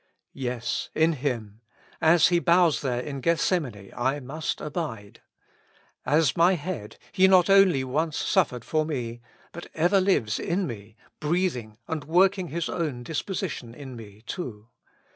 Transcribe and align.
Yes, 0.33 0.89
in 0.95 1.13
Him, 1.13 1.61
as 2.01 2.29
He 2.29 2.39
bows 2.39 2.81
there 2.81 3.01
in 3.01 3.21
Gethsemane, 3.21 3.91
I 3.95 4.19
must 4.19 4.59
abide. 4.59 5.21
As 6.07 6.35
my 6.35 6.55
Head, 6.55 6.97
He 7.11 7.27
not 7.27 7.51
only 7.51 7.83
once 7.83 8.17
suf 8.17 8.49
fered 8.49 8.63
for 8.63 8.83
me, 8.83 9.21
but 9.51 9.67
ever 9.75 10.01
lives 10.01 10.39
in 10.39 10.65
me, 10.65 10.95
breathing 11.19 11.77
and 11.87 12.03
working 12.05 12.47
His 12.47 12.67
own 12.67 13.03
disposition 13.03 13.75
in 13.75 13.95
me 13.95 14.23
too. 14.25 14.69